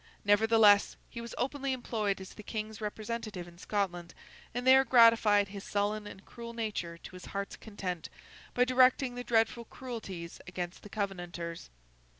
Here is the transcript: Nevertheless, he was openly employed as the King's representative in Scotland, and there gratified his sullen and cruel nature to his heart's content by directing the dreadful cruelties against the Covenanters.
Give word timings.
Nevertheless, 0.25 0.97
he 1.11 1.21
was 1.21 1.35
openly 1.37 1.73
employed 1.73 2.19
as 2.19 2.33
the 2.33 2.41
King's 2.41 2.81
representative 2.81 3.47
in 3.47 3.59
Scotland, 3.59 4.15
and 4.51 4.65
there 4.65 4.83
gratified 4.83 5.49
his 5.49 5.63
sullen 5.63 6.07
and 6.07 6.25
cruel 6.25 6.53
nature 6.53 6.97
to 6.97 7.11
his 7.15 7.25
heart's 7.25 7.55
content 7.55 8.09
by 8.55 8.65
directing 8.65 9.13
the 9.13 9.23
dreadful 9.23 9.65
cruelties 9.65 10.39
against 10.47 10.81
the 10.81 10.89
Covenanters. 10.89 11.69